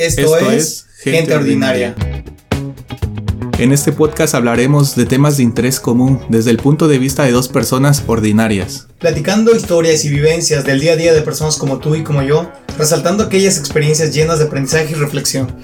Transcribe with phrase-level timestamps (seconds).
[0.00, 1.94] Esto, es, Gente, ordinaria.
[3.58, 7.32] En este podcast hablaremos de temas de interés común desde el punto de vista de
[7.32, 8.86] dos personas ordinarias.
[8.98, 12.50] Platicando historias y vivencias del día a día de personas como tú y como yo,
[12.78, 15.54] resaltando aquellas experiencias llenas de aprendizaje y reflexión.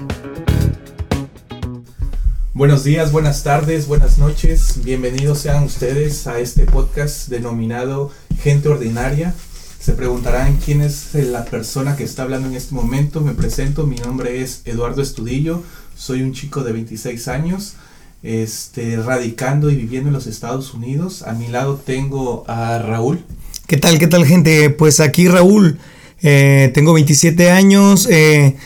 [2.53, 4.85] Buenos días, buenas tardes, buenas noches.
[4.85, 8.11] Bienvenidos sean ustedes a este podcast denominado
[8.43, 9.35] Gente Ordinaria.
[9.79, 13.21] Se preguntarán quién es la persona que está hablando en este momento.
[13.21, 15.63] Me presento, mi nombre es Eduardo Estudillo,
[15.97, 17.75] soy un chico de 26 años,
[18.23, 21.23] este, radicando y viviendo en los Estados Unidos.
[21.23, 23.25] A mi lado tengo a Raúl.
[23.67, 24.71] ¿Qué tal, qué tal gente?
[24.71, 25.79] Pues aquí Raúl,
[26.23, 28.57] eh, tengo 27 años, eh,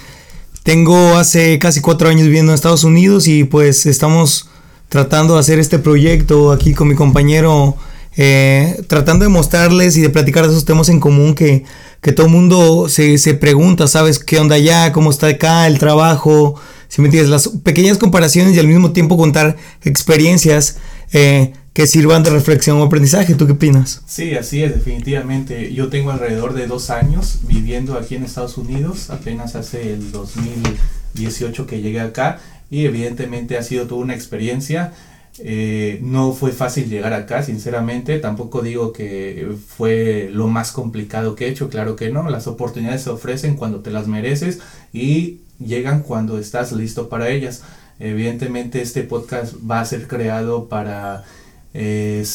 [0.62, 4.48] tengo hace casi 4 años viviendo en Estados Unidos y pues estamos
[4.88, 7.76] tratando de hacer este proyecto aquí con mi compañero
[8.16, 11.64] eh, tratando de mostrarles y de platicar de esos temas en común que,
[12.00, 14.18] que todo el mundo se, se, pregunta, ¿sabes?
[14.18, 14.92] ¿Qué onda allá?
[14.92, 15.66] ¿Cómo está acá?
[15.66, 16.60] El trabajo.
[16.88, 20.78] Si me entiendes, las pequeñas comparaciones y al mismo tiempo contar experiencias
[21.12, 23.34] eh, que sirvan de reflexión o aprendizaje.
[23.34, 24.02] ¿Tú qué opinas?
[24.06, 25.72] Sí, así es, definitivamente.
[25.72, 31.66] Yo tengo alrededor de dos años viviendo aquí en Estados Unidos, apenas hace el 2018
[31.66, 34.92] que llegué acá y evidentemente ha sido toda una experiencia.
[35.38, 38.18] Eh, no fue fácil llegar acá, sinceramente.
[38.18, 42.28] Tampoco digo que fue lo más complicado que he hecho, claro que no.
[42.28, 44.60] Las oportunidades se ofrecen cuando te las mereces
[44.92, 47.62] y llegan cuando estás listo para ellas.
[47.98, 51.24] Evidentemente este podcast va a ser creado para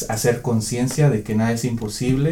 [0.08, 2.30] hacer conciencia de que nada es imposible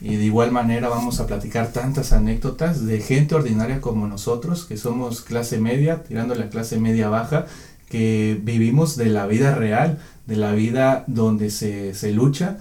[0.00, 4.76] y de igual manera vamos a platicar tantas anécdotas de gente ordinaria como nosotros, que
[4.76, 7.46] somos clase media, tirando la clase media baja,
[7.88, 12.58] que vivimos de la vida real, de la vida donde se, se lucha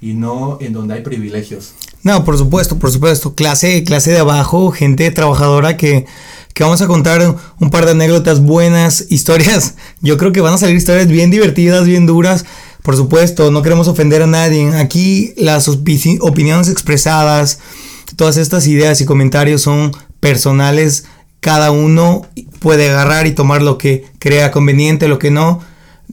[0.00, 1.74] y no en donde hay privilegios.
[2.02, 3.34] No, por supuesto, por supuesto.
[3.34, 6.04] Clase, clase de abajo, gente trabajadora que,
[6.52, 9.76] que vamos a contar un par de anécdotas buenas, historias.
[10.02, 12.44] Yo creo que van a salir historias bien divertidas, bien duras.
[12.82, 14.74] Por supuesto, no queremos ofender a nadie.
[14.74, 17.60] Aquí las opiniones expresadas,
[18.16, 21.06] todas estas ideas y comentarios son personales
[21.44, 22.22] cada uno
[22.58, 25.60] puede agarrar y tomar lo que crea conveniente, lo que no.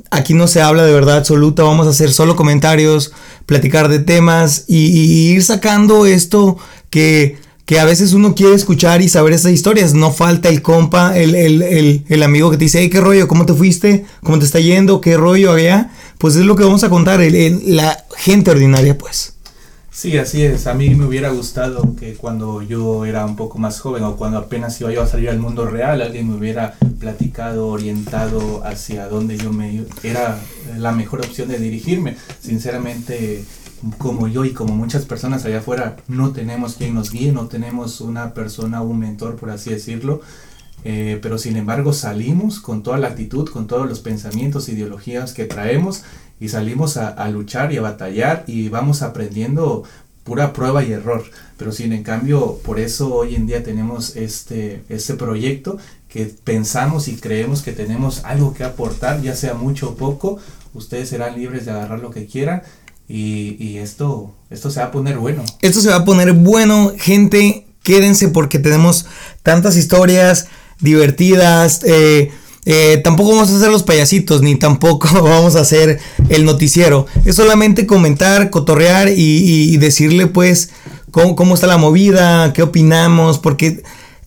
[0.10, 3.14] Aquí no se habla de verdad absoluta, vamos a hacer solo comentarios,
[3.46, 6.58] platicar de temas y, ir sacando esto
[6.90, 9.94] que, que, a veces uno quiere escuchar y saber esas historias.
[9.94, 13.30] No falta el compa, el, el, el, amigo que te dice, hey, ¿qué rollo?
[13.30, 14.04] ¿Cómo te fuiste?
[14.24, 15.00] ¿Cómo te está yendo?
[15.00, 15.92] ¿Qué rollo había?
[16.18, 19.36] Pues es lo que vamos a contar, la gente ordinaria pues.
[19.94, 20.68] Sí, así es.
[20.68, 24.38] A mí me hubiera gustado que cuando yo era un poco más joven o cuando
[24.38, 29.38] apenas iba yo a salir al mundo real, alguien me hubiera platicado, orientado hacia dónde
[29.38, 30.40] yo me era
[30.78, 32.16] la mejor opción de dirigirme.
[32.40, 33.44] Sinceramente,
[33.98, 38.00] como yo y como muchas personas allá afuera, no tenemos quien nos guíe, no tenemos
[38.00, 40.22] una persona, un mentor, por así decirlo.
[40.84, 45.46] Eh, pero sin embargo salimos con toda la actitud, con todos los pensamientos, ideologías que
[45.46, 46.04] traemos
[46.40, 49.84] y salimos a, luchar y a batallar y vamos aprendiendo
[50.24, 51.24] pura prueba y error.
[51.58, 55.78] Pero sin en cambio, por eso hoy en día tenemos este, este proyecto
[56.10, 60.40] que pensamos y creemos que tenemos algo que aportar, ya sea mucho o poco.
[60.74, 62.64] Ustedes serán libres de agarrar lo que quieran
[63.08, 65.44] y, y esto, esto se va a poner bueno.
[65.62, 67.68] Esto se va a poner bueno, gente.
[67.84, 69.06] Quédense porque tenemos
[69.44, 70.48] tantas historias
[70.82, 71.82] divertidas.
[71.86, 72.32] Eh,
[72.66, 76.00] eh, tampoco vamos a hacer los payasitos, ni tampoco vamos a hacer
[76.30, 77.08] el noticiero.
[77.26, 80.70] Es solamente comentar, cotorrear y, decirle pues
[81.12, 83.84] cómo, está la movida, qué opinamos, porque,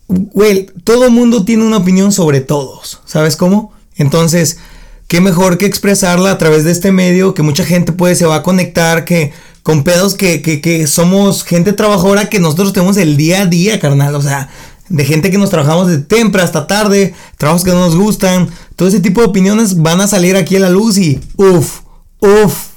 [0.09, 3.73] güey, todo mundo tiene una opinión sobre todos, ¿sabes cómo?
[3.97, 4.59] Entonces,
[5.07, 8.37] qué mejor que expresarla a través de este medio, que mucha gente puede, se va
[8.37, 9.33] a conectar, que
[9.63, 13.81] con pedos que, que, que somos gente trabajadora que nosotros tenemos el día a día,
[13.81, 14.51] carnal, o sea
[14.95, 18.87] de gente que nos trabajamos de temprano hasta tarde, trabajos que no nos gustan, todo
[18.87, 21.81] ese tipo de opiniones van a salir aquí a la luz y uff,
[22.21, 22.69] uff,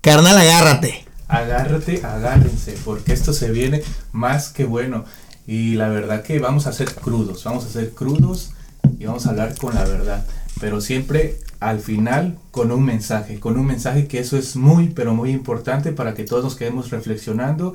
[0.00, 1.04] carnal, agárrate.
[1.28, 5.04] Agárrate, agárrense, porque esto se viene más que bueno.
[5.46, 8.52] Y la verdad que vamos a ser crudos, vamos a ser crudos
[8.98, 10.24] y vamos a hablar con la verdad.
[10.60, 15.12] Pero siempre al final con un mensaje, con un mensaje que eso es muy, pero
[15.12, 17.74] muy importante para que todos nos quedemos reflexionando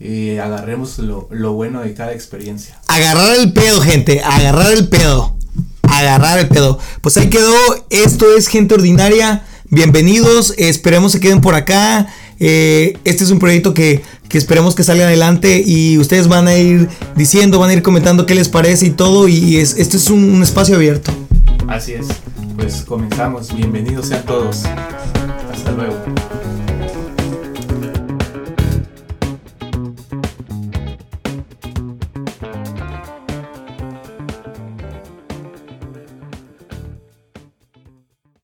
[0.00, 2.80] y agarremos lo, lo, bueno de cada experiencia.
[2.88, 5.36] Agarrar el pedo, gente, agarrar el pedo.
[5.82, 6.78] Agarrar el pedo.
[7.02, 7.54] Pues ahí quedó,
[7.90, 9.44] esto es gente ordinaria.
[9.68, 12.08] Bienvenidos, esperemos se queden por acá.
[12.38, 16.56] Eh, este es un proyecto que, que, esperemos que salga adelante y ustedes van a
[16.56, 19.28] ir diciendo, van a ir comentando qué les parece y todo.
[19.28, 21.12] Y es, esto es un, un espacio abierto.
[21.68, 22.06] Así es,
[22.56, 23.54] pues comenzamos.
[23.54, 24.62] Bienvenidos sean todos.
[25.52, 26.02] Hasta luego.